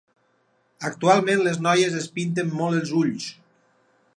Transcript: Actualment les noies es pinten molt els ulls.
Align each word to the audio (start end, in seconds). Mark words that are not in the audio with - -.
Actualment 0.89 1.43
les 1.49 1.59
noies 1.65 1.99
es 1.99 2.09
pinten 2.17 2.51
molt 2.63 2.79
els 2.81 2.95
ulls. 3.03 3.29